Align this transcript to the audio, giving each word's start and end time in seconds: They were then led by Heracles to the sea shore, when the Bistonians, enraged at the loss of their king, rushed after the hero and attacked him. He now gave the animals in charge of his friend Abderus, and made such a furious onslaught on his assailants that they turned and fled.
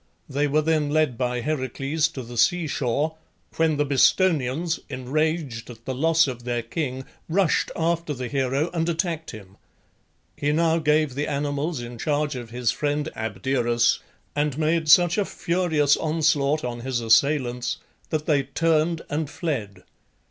They 0.27 0.47
were 0.47 0.63
then 0.63 0.89
led 0.89 1.15
by 1.15 1.41
Heracles 1.41 2.07
to 2.13 2.23
the 2.23 2.35
sea 2.35 2.65
shore, 2.65 3.17
when 3.57 3.77
the 3.77 3.85
Bistonians, 3.85 4.79
enraged 4.89 5.69
at 5.69 5.85
the 5.85 5.93
loss 5.93 6.25
of 6.25 6.43
their 6.43 6.63
king, 6.63 7.05
rushed 7.29 7.69
after 7.75 8.11
the 8.11 8.27
hero 8.27 8.71
and 8.73 8.89
attacked 8.89 9.29
him. 9.29 9.57
He 10.35 10.51
now 10.53 10.79
gave 10.79 11.13
the 11.13 11.27
animals 11.27 11.81
in 11.81 11.99
charge 11.99 12.35
of 12.35 12.49
his 12.49 12.71
friend 12.71 13.09
Abderus, 13.15 13.99
and 14.35 14.57
made 14.57 14.89
such 14.89 15.19
a 15.19 15.23
furious 15.23 15.95
onslaught 15.95 16.63
on 16.63 16.79
his 16.79 16.99
assailants 16.99 17.77
that 18.09 18.25
they 18.25 18.41
turned 18.41 19.03
and 19.07 19.29
fled. 19.29 19.83